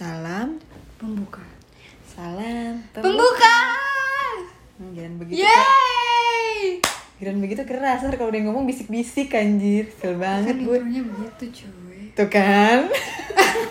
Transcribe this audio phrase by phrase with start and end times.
[0.00, 0.56] Salam,
[0.96, 1.44] Pembuka.
[2.08, 3.56] salam, Pembuka.
[4.80, 5.44] Hmm, Jangan begitu.
[5.44, 6.80] Yeay.
[7.20, 9.92] Jangan begitu keras, ntar kalau udah ngomong bisik-bisik anjir.
[9.92, 10.76] Kesel banget Kan gue.
[10.80, 12.16] intronya begitu cuy.
[12.16, 12.88] Tuh kan.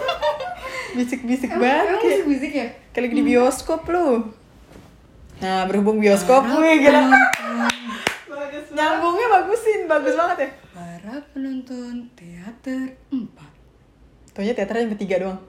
[1.01, 1.97] bisik-bisik banget.
[1.97, 2.77] emang musik ya?
[2.93, 4.29] Kayak lagi di bioskop lu.
[5.41, 7.09] Nah, berhubung bioskop gue gila.
[8.77, 10.49] Nyambungnya bagusin, bagus banget ya.
[10.77, 13.17] Para penonton teater 4.
[14.37, 15.48] Taunya teater yang ketiga doang.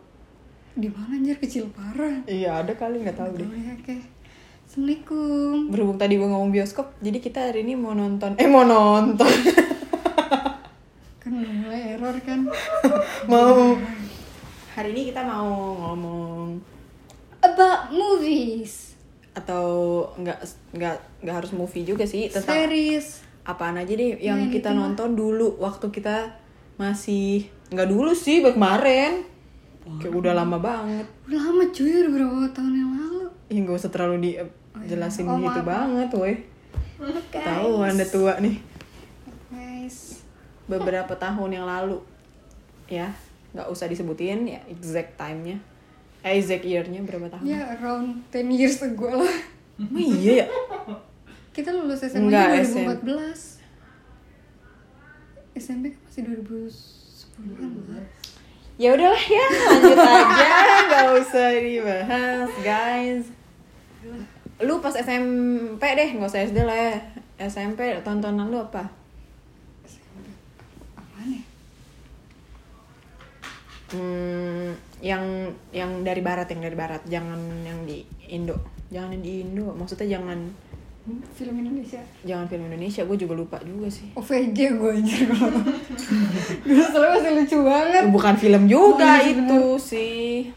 [0.80, 2.24] Di mana anjir kecil parah.
[2.24, 3.44] Iya, ada kali nggak tahu deh.
[3.46, 3.96] Ya, oke.
[4.64, 5.68] Assalamualaikum.
[5.68, 8.32] Berhubung tadi gue ngomong bioskop, jadi kita hari ini mau nonton.
[8.34, 9.26] Eh, mau nonton.
[11.20, 12.48] Kan udah mulai error kan.
[13.32, 13.76] mau.
[14.72, 16.56] Hari ini kita mau ngomong
[17.40, 18.92] About movies.
[19.30, 19.64] atau
[20.16, 20.42] nggak
[20.74, 23.22] nggak nggak harus movie juga sih tentang Series.
[23.42, 26.34] apaan aja deh yang Ya, kita nonton dulu waktu kita
[26.76, 29.14] masih nggak dulu sih baru
[29.80, 33.22] kemarin kayak udah lama banget Udah lama cuy, udah berapa tahun yang lalu.
[33.46, 34.16] ya nggak usah terlalu
[34.76, 35.66] dijelasin Oh, gitu maaf.
[35.66, 36.34] banget woi
[37.28, 37.42] Guys.
[37.42, 38.56] tahu anda tua nih
[39.48, 40.20] Guys.
[40.66, 41.98] beberapa tahun yang lalu
[42.86, 43.08] ya
[43.50, 45.58] nggak usah disebutin ya exact time-nya
[46.20, 49.36] eh exact year-nya berapa tahun Ya around 10 years ago lah.
[49.74, 50.46] Emang iya ya
[51.50, 52.62] Kita lulus SMA Enggak,
[53.02, 53.58] 2014.
[55.52, 58.04] SMP kan masih 2010-an lah.
[58.80, 60.48] Ya udahlah ya lanjut aja.
[60.88, 63.24] Nggak usah dibahas guys.
[64.64, 66.96] Lu pas SMP deh nggak usah SD lah ya.
[67.36, 68.88] SMP tontonan lu apa?
[71.20, 71.40] Ya?
[73.92, 74.72] hmm,
[75.04, 75.24] yang
[75.76, 77.04] yang dari barat yang dari barat.
[77.04, 78.56] Jangan yang di Indo.
[78.88, 79.76] Jangan yang di Indo.
[79.76, 80.56] Maksudnya jangan
[81.00, 81.96] Hmm, Film Indonesia.
[82.22, 85.48] jangan film Indonesia gue juga lupa juga sih OVJ gue anjir kalau
[86.60, 88.04] Dulu soalnya masih lucu banget.
[88.10, 90.52] bukan film juga Oh, itu sih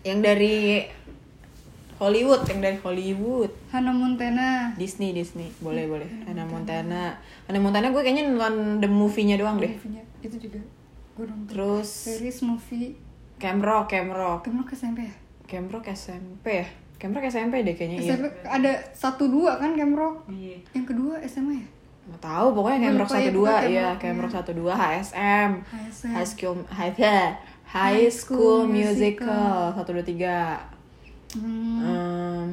[0.00, 0.88] yang dari
[1.96, 4.72] Hollywood yang dari Hollywood Hannah Montana.
[4.74, 9.68] Disney Disney boleh boleh Hannah Montana Hannah Montana gue kayaknya nonton the movie-nya doang deh
[9.68, 10.02] Movie-nya.
[10.18, 10.62] Itu juga
[11.14, 11.50] gue nonton.
[11.50, 12.94] terus Series movie.
[13.36, 15.14] Camp Rock Camp Rock Kamu ke SMP ya?
[15.44, 16.66] Camp Rock SMP ya
[16.98, 20.26] Camp Rock SMP deh kayaknya iya SMP ada satu dua kan Camrock.
[20.26, 20.58] Iya.
[20.74, 21.66] Yang kedua SMA ya?
[22.08, 23.86] nggak tahu pokoknya ya, satu dua iya
[24.18, 24.38] Rock iya.
[24.40, 26.10] satu dua HSM HSM.
[26.10, 27.32] High School High High
[27.68, 30.36] High School Musical satu dua tiga
[31.28, 31.84] Hmm.
[31.84, 32.50] Em,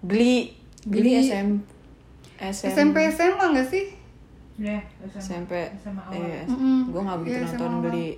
[0.00, 1.20] Glee Glee.
[1.22, 1.48] SM
[2.40, 3.92] SM SMP SMA gak sih?
[4.56, 4.80] Ya,
[5.12, 6.16] SMP SMA awal.
[6.16, 6.88] eh, Mm-mm.
[6.88, 7.72] gue nggak begitu Iya, nonton.
[7.84, 8.14] Glee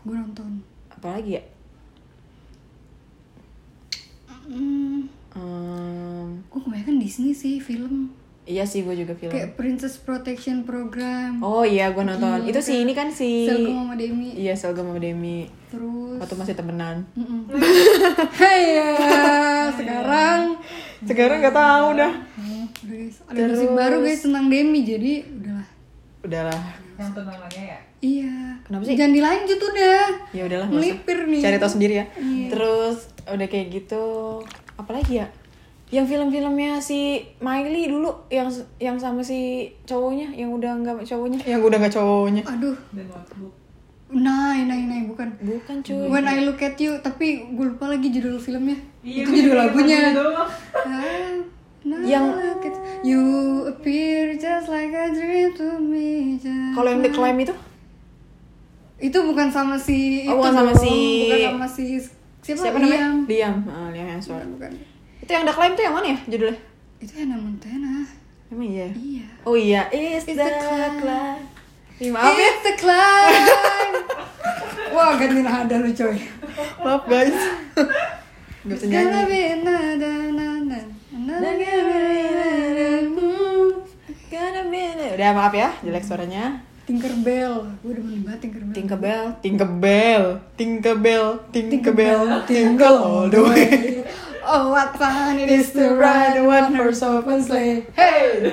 [0.00, 0.50] Gue nonton.
[0.88, 1.42] apalagi ya
[4.42, 5.08] Hmm.
[5.30, 8.10] Em, Gue kebanyakan Disney sih film.
[8.42, 11.38] iya sih gue juga film Kayak Princess Protection Program.
[11.38, 12.82] oh iya gue nonton Gila, itu sih kan?
[12.82, 14.28] ini kan si Selgem sama Demi.
[14.34, 16.18] iya Selgem sama Demi Terus.
[16.18, 17.06] waktu masih temenan.
[18.32, 18.90] Hai ya,
[19.78, 20.40] sekarang.
[21.00, 25.68] sekarang nggak tahu dah Oh, udah guys, ada musik baru guys tentang Demi jadi udahlah.
[26.20, 26.60] udahlah
[27.00, 27.78] Yang tunangannya ya?
[28.00, 28.34] Iya.
[28.60, 28.94] Kenapa sih?
[28.94, 30.04] Jangan dilanjut udah.
[30.30, 30.68] ya udahlah.
[30.68, 31.40] Melipir nih.
[31.40, 32.46] cari tahu sendiri ya Iya.
[32.52, 34.04] terus udah kayak gitu
[34.76, 35.26] apalagi ya
[35.90, 38.46] yang film-filmnya si Miley dulu yang
[38.78, 42.76] yang sama si cowoknya yang udah nggak cowoknya yang udah nggak cowoknya Aduh.
[44.10, 45.28] Nah, nah, nah, bukan.
[45.38, 48.74] bukan cuy When I Look at You, tapi gue lupa lagi judul filmnya.
[49.06, 50.10] Iya, Itu judul lagunya.
[51.80, 52.36] Yang-
[53.00, 53.22] you
[53.66, 56.36] appear just like a dream to me.
[56.72, 57.54] kalau yang The Climb itu
[59.00, 60.82] itu bukan sama si Oh, itu bukan sama dong.
[60.84, 61.84] si- bukan sama si
[62.44, 63.16] siapa, siapa namanya Liam.
[63.24, 64.72] Liam ah, Liam Hemsworth Bukan, bukan.
[65.18, 66.60] itu yang The Climb tuh yang mana ya judulnya
[67.00, 67.92] Itu Hannah Montana.
[68.50, 69.26] emang iya Iya.
[69.42, 70.94] oh iya It's, It's the, the climb.
[71.00, 71.40] climb
[71.96, 73.34] Ih, maaf ya It's the climb.
[74.96, 76.16] Wah, ganti nada lu coy.
[76.82, 77.32] maaf guys
[78.60, 79.56] Gak bisa nyanyi
[85.20, 86.64] Udah maaf ya, jelek suaranya.
[86.88, 87.70] Tinkerbell.
[87.84, 88.72] Gue demen banget Tinkerbell.
[88.74, 90.24] Tinkerbell, Tinkerbell,
[90.56, 94.02] Tinkerbell, Tinkerbell, Tinkle all the way.
[94.42, 97.86] Oh, what fun it is to ride one horse open sleigh.
[97.94, 98.50] Hey,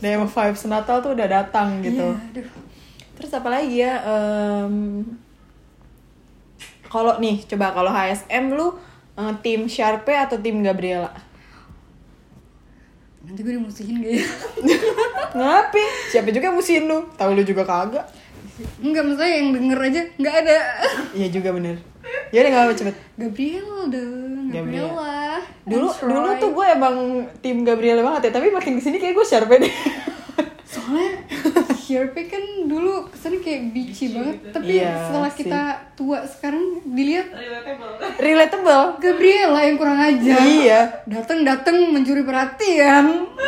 [0.00, 2.16] udah emang vibes Natal tuh udah datang gitu.
[2.16, 2.48] Aduh.
[3.20, 4.00] Terus apa lagi ya?
[4.06, 5.04] Em,
[6.88, 8.72] kalau nih, coba kalau HSM lu
[9.18, 11.12] eh, tim Sharpe atau tim Gabriela?
[13.26, 14.26] Nanti gue dimusuhin gak ya?
[15.36, 15.90] Ngapain?
[16.14, 16.98] Siapa juga yang musuhin lu?
[17.18, 18.06] Tahu lu juga kagak.
[18.78, 20.58] Enggak, maksudnya yang denger aja nggak ada.
[21.12, 21.76] Iya juga bener.
[22.32, 22.96] Ya udah nggak apa cepet.
[23.18, 24.88] Gabriela dong, Gabriela.
[24.88, 25.16] Gabriela.
[25.66, 26.96] Dulu dulu tuh gue emang
[27.42, 29.74] tim Gabriela banget ya, tapi makin ke sini kayak gue Sharpe deh.
[30.64, 31.20] soalnya
[31.86, 35.38] Sharpay kan dulu kesannya kayak beachy banget Tapi Iya setelah sih.
[35.40, 35.60] kita
[35.94, 37.90] tua sekarang dilihat Relatable.
[38.18, 38.84] Relatable.
[38.98, 40.80] Gabriela yang kurang ajar Iya.
[41.04, 43.04] Dateng-dateng mencuri perhatian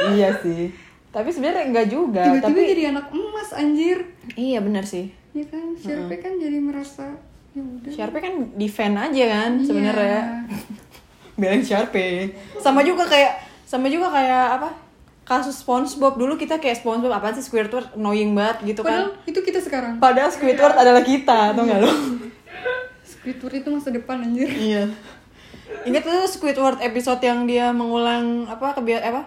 [0.09, 0.71] iya sih.
[1.09, 2.23] Tapi sebenarnya enggak juga.
[2.23, 3.99] Tiba-tiba tapi jadi anak emas anjir
[4.35, 5.11] iya benar sih.
[5.31, 7.05] Ya kan, Sharpay kan jadi merasa
[7.51, 9.65] ya udah Sharpay kan defend aja kan Iya.
[9.65, 10.23] sebenarnya.
[11.39, 12.31] Belain Sharpay.
[12.57, 13.35] Sama juga kayak
[13.65, 14.71] sama juga kayak apa?
[15.29, 19.29] Kasus SpongeBob dulu kita kayak SpongeBob apa sih Squidward annoying banget gitu Padahal kan.
[19.29, 21.91] itu kita sekarang Padahal Squidward adalah kita, tau gak lo?
[23.05, 24.89] Squidward itu masa depan anjir Iya.
[25.85, 29.23] Ingat tuh Squidward episode yang dia mengulang apa kebiasaan apa?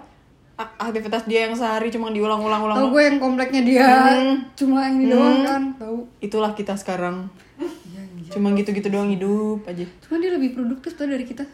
[0.54, 2.76] ak- Aktivitas dia yang sehari cuma diulang-ulang-ulang.
[2.76, 4.46] Tahu gue yang kompleknya dia Hmm.
[4.54, 7.30] cuma ini doang kan tahu Itulah kita sekarang.
[7.58, 8.30] Iya.
[8.32, 9.86] Cuma gitu-gitu doang hidup aja.
[10.02, 11.46] Cuma dia lebih produktif tuh dari kita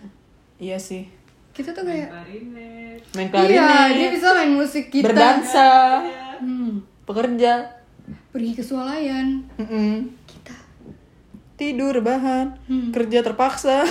[0.58, 1.08] Iya sih.
[1.58, 3.02] Kita tuh kayak Klarinet.
[3.18, 5.10] Main Iya, klarinet, dia bisa main musik kita.
[5.10, 6.06] Berdansa,
[6.38, 7.66] Hmm, bekerja,
[8.30, 9.42] pergi ke swalayan.
[9.58, 10.06] Mm-mm.
[10.30, 10.54] Kita.
[11.58, 12.94] Tidur bahan, Hmm.
[12.94, 13.82] kerja terpaksa,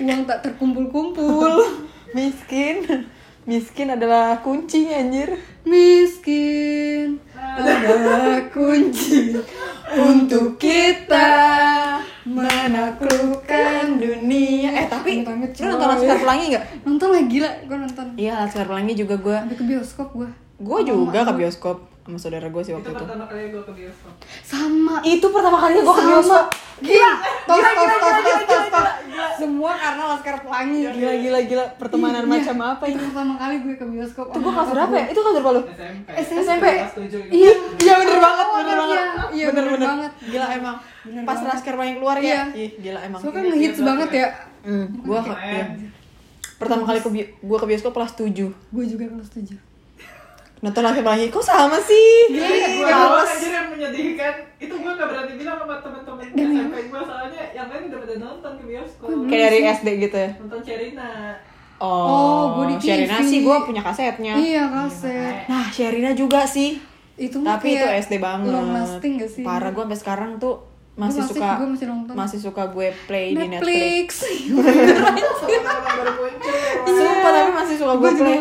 [0.00, 1.52] Uang tak terkumpul-kumpul.
[2.16, 3.04] Miskin,
[3.44, 5.36] miskin adalah kunci anjir.
[5.66, 7.18] Miskin.
[7.34, 9.34] Ada kunci
[9.94, 11.30] Untuk kita
[12.24, 14.70] Menaklukkan dunia.
[14.72, 15.88] Eh tapi, Amit-amit, lu nonton coy.
[15.92, 16.64] Laskar Pelangi gak?
[16.82, 19.36] Nonton lah gila, gue nonton Iya, Laskar Pelangi juga gue.
[19.38, 23.00] Sampai ke bioskop gue Gue juga ke bioskop sama saudara gue sih Itu waktu itu.
[23.00, 24.12] pertama kali gue ke bioskop.
[24.42, 26.46] Sama Itu pertama kalinya gue ke bioskop.
[26.76, 27.12] Gila
[27.44, 28.88] Tos, Gila, gila, tos, gila, tos, gila, tos, tos.
[29.04, 29.26] gila.
[29.34, 32.30] Semua karena Laskar Pelangi Gila gila gila pertemanan Iya.
[32.30, 33.04] macam apa Itu ini?
[33.04, 35.04] pertama kali gue ke bioskop Itu gue kelas berapa ya?
[35.06, 35.62] Itu kelas berapa lu?
[35.64, 36.08] SMP.
[36.20, 36.64] SMP.
[37.02, 37.16] Gitu.
[37.30, 38.98] Iya, Iya bener banget, bener iya, banget.
[39.30, 40.12] iya, bener, bener banget.
[40.24, 40.76] Gila emang.
[41.24, 41.38] Pas.
[41.42, 42.28] Laskar Pelangi keluar Iya.
[42.30, 42.42] ya.
[42.54, 43.18] Ih, gila emang.
[43.18, 44.28] Soalnya kan ngehits banget ya
[44.62, 45.64] Hmm, gua ke, iya.
[46.56, 48.30] Pertama kali ke bi- gua ke bioskop kelas 7.
[48.70, 49.54] Gue juga kelas 7
[50.60, 52.32] Nonton Laskar Pelangi kok sama sih?
[52.32, 53.28] Iya, Ih, gue males.
[53.28, 54.32] anjir yang menyedihkan.
[54.56, 58.52] Itu gue gak berani bilang sama temen-temen SMP gue soalnya yang lain udah pada nonton
[58.54, 59.06] ke bioskop.
[59.26, 60.30] Kayak dari SD gitu ya.
[60.38, 61.10] Nonton Sherina.
[61.76, 63.26] Oh, Oh, gua di Sherina TV.
[63.26, 64.32] sih gua punya kasetnya.
[64.32, 66.80] Iya kaset Nah, Sherina juga sih.
[67.14, 68.48] Itu Tapi itu SD banget.
[68.48, 69.42] Long lasting gak sih?
[69.42, 70.64] Parah gua sampai sekarang tuh
[70.94, 72.14] masih, masih- suka gua masih nonton.
[72.14, 74.08] masih suka gue play di Netflix.
[74.22, 75.38] Netflix
[75.98, 76.54] baru muncul.
[76.86, 78.38] Sumpah tapi masih suka gue Gue play.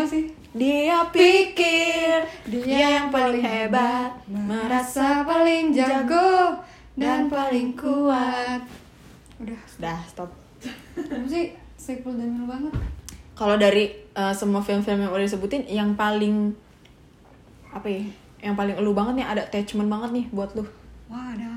[0.54, 2.14] Dia pikir
[2.46, 6.62] dia yang paling hebat, merasa paling jago
[6.94, 8.62] Dan paling kuat
[9.42, 10.30] Udah dah stop.
[10.94, 12.70] Kamu sih Saiful Jamil banget
[13.34, 16.54] Kalau dari uh, semua film-film yang udah disebutin, yang paling
[17.74, 18.06] apa ya?
[18.46, 20.62] Yang paling elu banget nih ada attachment banget nih buat lu.
[21.10, 21.53] Waduh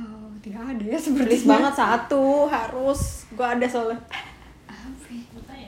[0.47, 3.27] Tidak ada ya seperti banget satu harus.
[3.35, 3.99] Gua ada soalnya.
[3.99, 5.67] Ya?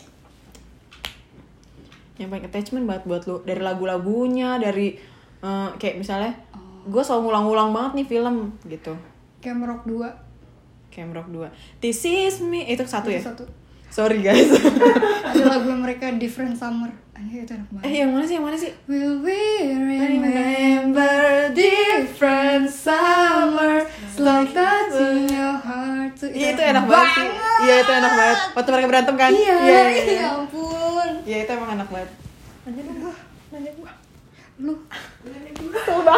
[2.23, 4.95] Yang paling attachment banget buat lu dari lagu-lagunya, dari
[5.43, 6.31] uh, kayak misalnya
[6.87, 8.37] gue selalu ngulang-ngulang banget nih film
[8.71, 8.95] gitu.
[9.39, 13.23] Camp Rock 2 Camp Rock 2 This is me Itu satu ya?
[13.23, 13.47] Satu
[13.87, 14.51] Sorry guys
[15.31, 18.35] Ada lagu mereka Different Summer Anjir itu enak banget Eh yang mana sih?
[18.35, 18.73] Yang mana sih?
[18.91, 19.39] Will we
[19.79, 21.19] remember Remember
[21.55, 23.87] different summer
[24.19, 27.29] Like touching your heart Iya itu enak banget sih.
[27.63, 28.39] Iya itu enak banget.
[28.59, 29.31] Waktu mereka berantem kan?
[29.31, 31.11] Iya, Iya ya ampun.
[31.23, 32.11] Iya itu emang enak banget.
[32.67, 33.15] Nanya gua.
[33.55, 33.91] Nanya gua.
[34.59, 34.75] Lu.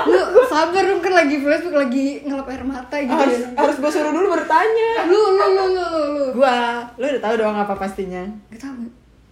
[0.08, 3.48] Lu sabar lu kan lagi Facebook lagi ngelap air mata gitu Harus, ya.
[3.52, 6.24] harus gue suruh dulu bertanya Lu, lu, lu, lu, lu, lu.
[6.40, 8.24] Gua Lu udah tahu dong apa pastinya.
[8.48, 8.72] Gak tau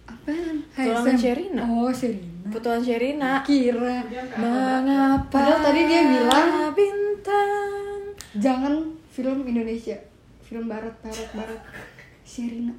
[0.05, 0.55] Apaan?
[0.77, 1.17] Tulangan.
[1.17, 1.61] Sherina.
[1.65, 2.47] Oh Sherina.
[2.53, 3.41] Putuan Sherina.
[3.41, 4.05] Kira
[4.37, 7.88] Mengapa Padahal tadi dia bilang Bintang
[8.31, 9.95] Jangan film Indonesia.
[10.39, 11.59] Film barat, barat, barat.
[12.21, 12.71] Sherina.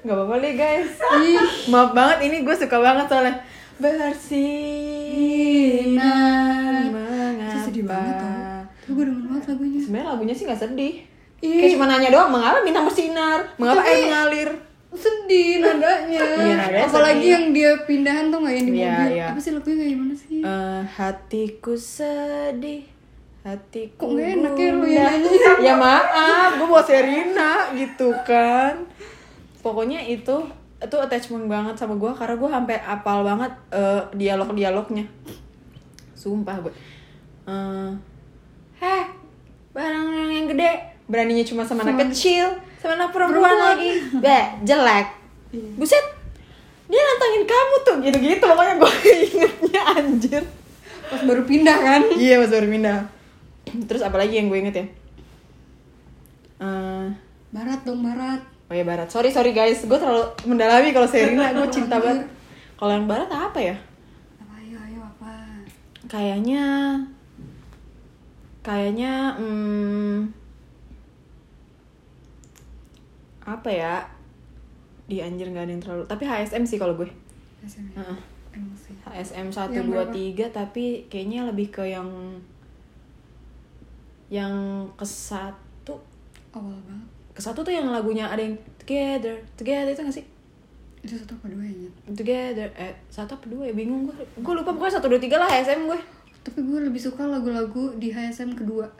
[0.00, 0.88] Gak apa-apa deh guys.
[1.18, 1.38] Ih.
[1.68, 3.34] Maaf banget ini gue suka banget soalnya.
[3.74, 4.30] Bersinar
[7.40, 8.60] Itu sedih banget tau?
[8.84, 9.78] Tuh gue demen banget lagunya.
[9.80, 10.94] Sebenarnya lagunya sih gak sedih.
[11.40, 11.58] Ih.
[11.58, 13.38] Kayak cuma nanya doang, mengapa bintang bersinar?
[13.56, 14.50] Mengapa Tapi- air mengalir?
[14.94, 16.18] Sedih nadanya.
[16.38, 17.32] Iya, nadanya Apalagi sedih.
[17.32, 19.10] yang dia pindahan tuh gak yang di Iya, mobil.
[19.10, 19.24] iya.
[19.26, 20.38] Apa sih lagunya kayak gimana sih?
[20.38, 22.80] Eh, hatiku sedih
[23.44, 25.36] Hatiku Kok nggak enak ya lu yang nyanyi?
[25.60, 28.88] Ya maaf, gue mau Serina gitu kan.
[29.60, 30.48] Pokoknya itu
[30.80, 35.04] itu attachment banget sama gue karena gue sampai apal banget eh, dialog-dialognya.
[36.14, 36.72] Sumpah gue
[37.44, 37.90] Eh,
[38.80, 39.04] Heh,
[39.70, 40.96] barang yang gede.
[41.04, 42.48] Beraninya cuma sama anak kecil.
[42.80, 43.76] Sama anak perempuan, Perempuan.
[43.76, 43.90] lagi.
[44.18, 45.06] Beh, jelek.
[45.76, 46.00] Buset.
[46.88, 47.96] Dia nantangin kamu tuh.
[48.00, 48.92] Gitu-gitu pokoknya gue
[49.28, 50.42] ingetnya anjir.
[51.04, 52.00] Pas baru pindah kan?
[52.16, 52.98] Iya mas baru pindah
[53.88, 54.86] Terus apa lagi yang gue inget ya?
[56.64, 57.06] Eh,
[57.54, 58.42] Barat dong barat.
[58.66, 59.06] Oh ya barat.
[59.06, 59.86] Sorry sorry guys.
[59.86, 62.26] Gue terlalu mendalami kalau Serina Gue cinta banget.
[62.74, 63.76] Kalau yang barat apa ya?
[64.42, 64.58] Apa?
[64.58, 65.32] Ayo ayo apa?
[66.10, 66.64] Kayaknya
[68.66, 70.34] kayaknya hmm,
[73.46, 73.94] apa ya?
[75.06, 77.06] Di anjir nggak ada yang terlalu tapi HSM sih kalau gue.
[77.62, 78.02] SM ya?
[78.74, 78.94] Sih.
[79.02, 80.50] HSM 1, Yang 2, berapa?
[80.50, 82.06] 3 tapi kayaknya lebih ke yang
[84.34, 84.50] yang
[84.92, 85.94] ke satu
[86.50, 87.06] Awal banget.
[87.30, 90.26] ke satu tuh yang lagunya ada yang together together itu gak sih
[91.00, 91.90] Itu satu apa dua ya?
[92.10, 95.46] together eh satu apa dua ya bingung gue gue lupa pokoknya satu dua tiga lah
[95.46, 96.00] HSM gue
[96.42, 98.90] Tapi gue lebih suka lagu-lagu di HSM kedua.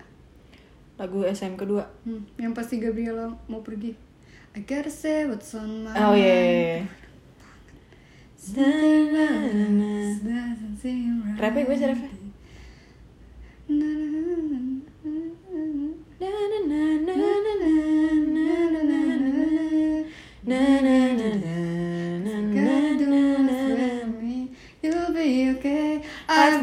[0.95, 3.91] lagu SM kedua Hmm, yang pasti Gabriela mau pergi.
[4.55, 6.87] I gotta say what's on my oh iya mind.
[10.23, 11.37] yeah, seem right.
[11.37, 12.11] Rapnya gue sih rapnya.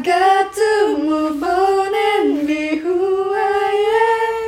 [0.02, 3.70] I've got to move on and be who I
[4.02, 4.42] am.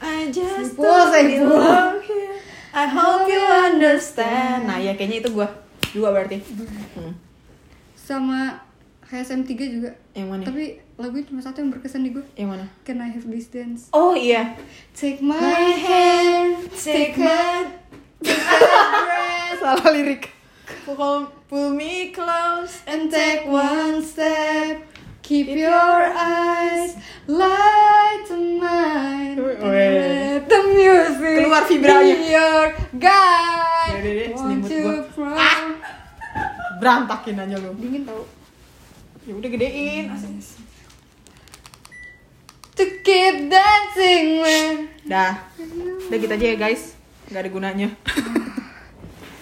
[0.00, 2.40] I just don't belong here.
[2.72, 4.72] I hope you understand.
[4.72, 5.44] Nah ya kayaknya itu gue
[5.92, 6.40] dua berarti.
[6.96, 7.12] Hmm.
[7.92, 8.64] Sama
[9.04, 9.92] HSM 3 juga.
[10.16, 10.42] Yang mana?
[10.48, 12.24] Tapi lagunya cuma satu yang berkesan di gue.
[12.32, 12.64] Yang mana?
[12.88, 13.92] Can I have this dance?
[13.92, 14.56] Oh iya.
[14.96, 17.68] Take my hand, take my
[18.24, 20.35] breath, Salah lirik.
[20.86, 24.86] Pull, pull me close and take one step.
[25.20, 25.74] Keep your
[26.14, 26.94] eyes
[27.26, 29.34] light on mine.
[29.34, 29.58] Weh.
[29.58, 32.14] Let the music Keluar vibranya.
[32.14, 32.64] be your
[32.94, 33.98] guide.
[33.98, 34.96] Yaudah Want gua.
[35.10, 35.74] from-
[36.78, 37.74] berantakin aja lu.
[37.74, 38.22] Dingin tau.
[39.26, 40.14] Ya udah gedein.
[42.78, 45.34] To keep dancing with Dah.
[46.06, 46.94] Udah gitu aja ya guys.
[47.26, 47.90] Gak ada gunanya.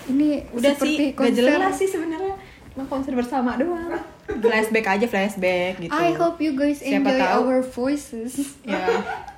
[0.06, 1.36] Ini Udah seperti sih, gak konser.
[1.38, 2.34] jelas sih sebenarnya.
[2.70, 3.94] Cuma konser bersama doang.
[4.42, 5.92] Flashback aja flashback gitu.
[5.92, 7.40] I hope you guys Siapa enjoy tahu.
[7.42, 8.32] our voices.
[8.64, 8.80] Ya.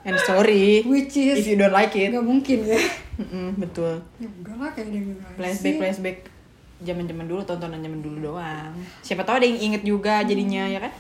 [0.03, 0.83] And sorry.
[0.83, 2.11] Which is If you don't like it.
[2.11, 2.79] Gak mungkin ya.
[3.17, 3.99] Mm-mm, betul.
[4.17, 5.79] Ya udah lah kayak nggak Flashback sih.
[5.79, 6.19] flashback
[6.79, 8.71] zaman zaman dulu tontonan zaman dulu doang.
[9.01, 10.93] Siapa tahu ada yang inget juga jadinya ya kan?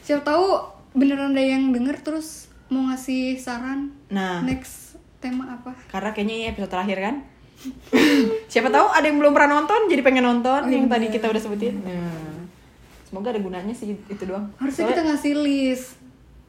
[0.00, 0.46] Siapa tahu
[0.92, 5.74] beneran ada yang denger terus mau ngasih saran Nah, next tema apa?
[5.88, 7.14] karena kayaknya ini episode terakhir kan.
[8.46, 10.92] Siapa tahu ada yang belum pernah nonton jadi pengen nonton Oh, yang iya.
[10.92, 11.74] tadi kita udah sebutin.
[11.80, 12.44] Nah,
[13.02, 14.46] semoga ada gunanya sih itu doang.
[14.56, 15.86] Harusnya Soalnya- kita ngasih list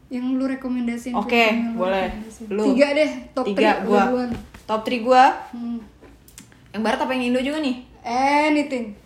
[0.07, 1.13] yang lu rekomendasiin.
[1.13, 2.11] Oke, lu boleh.
[2.47, 2.63] Lu.
[2.69, 4.03] Tiga deh, top tiga three, gua.
[4.05, 4.29] duluan.
[4.65, 5.77] Top 3 gua Hmm.
[6.71, 7.85] yang barat apa yang Indo juga nih?
[8.01, 8.97] Anything.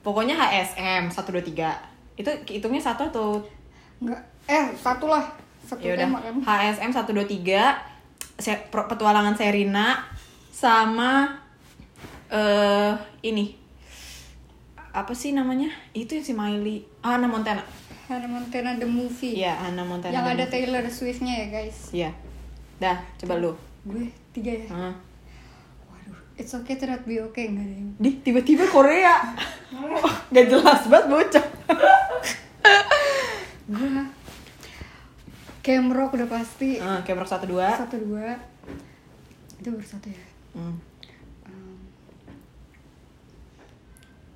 [0.00, 1.70] Pokoknya HSM 1 2 3.
[2.14, 3.38] Itu hitungnya satu atau
[3.96, 4.20] Enggak.
[4.44, 5.22] Eh, satu lah.
[5.60, 6.34] Satu ya udah tema kan.
[6.36, 7.78] HSM 1 2 3
[8.34, 10.02] Se- petualangan Serina
[10.50, 11.30] sama
[12.30, 12.92] eh
[13.24, 13.64] ini
[14.94, 15.74] apa sih namanya?
[15.90, 16.86] Itu yang si Miley.
[17.02, 17.66] Ah, Hannah Montana.
[18.06, 19.42] Hannah Montana the movie.
[19.42, 20.14] Iya, Hannah Montana.
[20.14, 20.54] yang ada movie.
[20.54, 21.78] Taylor Swift-nya ya, guys.
[21.90, 22.10] Iya.
[22.78, 23.52] Dah, coba lu.
[23.82, 24.70] Gue tiga ya.
[24.70, 24.94] Ah.
[25.90, 27.90] Waduh, it's okay to not be okay enggak ada yang.
[27.98, 29.34] Di tiba-tiba Korea.
[30.30, 31.46] Gak jelas banget bocah.
[33.74, 33.88] Gue
[35.64, 36.76] Camp Rock udah pasti.
[36.76, 37.82] Ah, Camp Rock 1 2.
[37.82, 38.36] Satu dua.
[39.58, 40.24] Itu baru satu ya.
[40.52, 40.76] Hmm.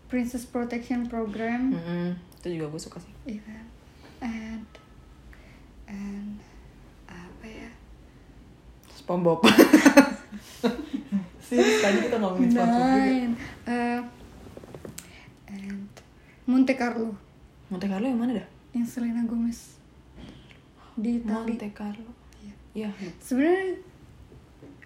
[0.08, 1.76] Princess Protection Program.
[1.76, 2.16] Mm-mm.
[2.40, 3.12] Itu juga gue suka sih.
[3.28, 3.64] Iya kan?
[4.24, 4.68] And
[5.88, 6.36] and
[7.08, 7.70] apa ya?
[8.96, 9.44] SpongeBob.
[11.48, 13.04] sih, tadi kita ngomongin SpongeBob juga.
[13.04, 13.32] Nine.
[13.68, 14.00] Uh,
[15.52, 15.88] and
[16.48, 17.12] Monte Carlo
[17.68, 18.48] Monte Carlo yang mana dah?
[18.72, 19.80] yang Selena Gomez
[20.98, 21.54] di Itali.
[21.54, 22.10] Monte Carlo.
[22.74, 22.74] Iya.
[22.74, 22.90] Iya.
[23.22, 23.78] Sebenarnya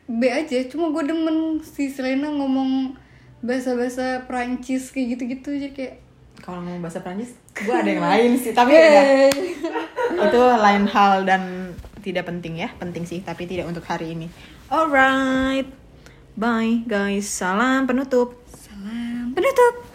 [0.06, 3.00] B aja, cuma gue demen si Selena ngomong
[3.42, 5.94] bahasa-bahasa Prancis kayak gitu-gitu jadi kayak
[6.42, 8.50] Kalau ngomong bahasa Prancis, gue ada yang lain sih.
[8.50, 9.30] Tapi ya
[10.10, 11.42] itu lain hal dan
[12.02, 12.68] tidak penting ya.
[12.82, 14.26] Penting sih, tapi tidak untuk hari ini.
[14.66, 15.70] Alright.
[16.34, 17.30] Bye guys.
[17.30, 18.42] Salam penutup.
[18.50, 19.91] Salam Penutup.